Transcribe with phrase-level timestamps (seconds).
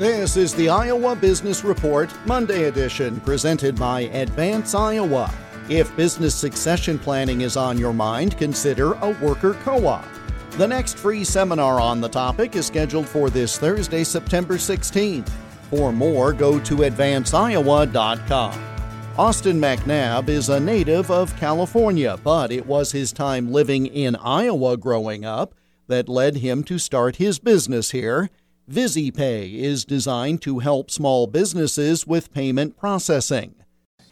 [0.00, 5.30] This is the Iowa Business Report Monday edition presented by Advance Iowa.
[5.68, 10.06] If business succession planning is on your mind, consider a worker co op.
[10.52, 15.28] The next free seminar on the topic is scheduled for this Thursday, September 16th.
[15.68, 18.78] For more, go to advanceiowa.com.
[19.18, 24.78] Austin McNabb is a native of California, but it was his time living in Iowa
[24.78, 25.54] growing up
[25.88, 28.30] that led him to start his business here.
[28.70, 33.56] VizyPay is designed to help small businesses with payment processing.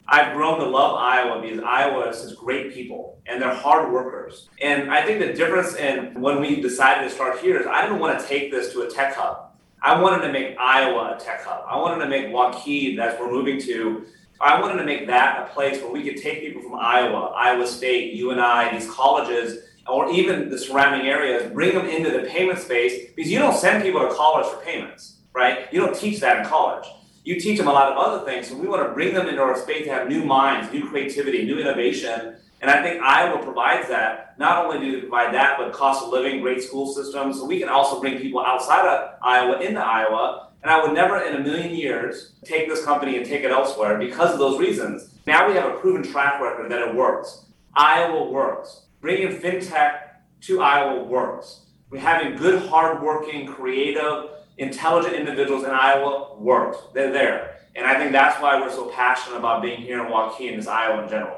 [0.05, 4.49] I've grown to love Iowa because Iowa is great people and they're hard workers.
[4.61, 7.99] And I think the difference in when we decided to start here is I didn't
[7.99, 9.51] want to take this to a tech hub.
[9.81, 11.63] I wanted to make Iowa a tech hub.
[11.65, 14.07] I wanted to make Waukee, as we're moving to,
[14.41, 17.65] I wanted to make that a place where we could take people from Iowa, Iowa
[17.65, 23.11] State, UNI, these colleges or even the surrounding areas, bring them into the payment space
[23.15, 25.71] because you don't send people to college for payments, right?
[25.71, 26.87] You don't teach that in college.
[27.23, 28.47] You teach them a lot of other things.
[28.47, 31.45] So we want to bring them into our space to have new minds, new creativity,
[31.45, 32.35] new innovation.
[32.61, 34.35] And I think Iowa provides that.
[34.37, 37.37] Not only do they provide that, but cost of living, great school systems.
[37.37, 40.49] So we can also bring people outside of Iowa into Iowa.
[40.61, 43.97] And I would never in a million years take this company and take it elsewhere
[43.97, 45.09] because of those reasons.
[45.25, 47.45] Now we have a proven track record that it works.
[47.75, 49.99] Iowa works bringing fintech
[50.41, 51.65] to Iowa works.
[51.89, 56.77] We're having good, hardworking, creative, intelligent individuals in Iowa works.
[56.93, 57.55] They're there.
[57.75, 61.03] And I think that's why we're so passionate about being here in Waukee and Iowa
[61.03, 61.37] in general.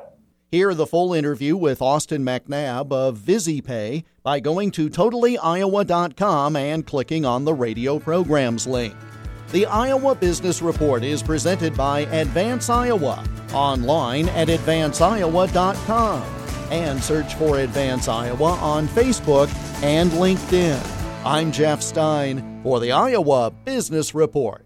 [0.49, 7.23] Hear the full interview with Austin McNabb of VizyPay by going to totallyiowa.com and clicking
[7.23, 8.93] on the radio programs link.
[9.51, 13.23] The Iowa Business Report is presented by Advance Iowa,
[13.53, 16.40] online at advanceiowa.com
[16.71, 20.81] and search for Advance Iowa on Facebook and LinkedIn.
[21.25, 24.65] I'm Jeff Stein for the Iowa Business Report.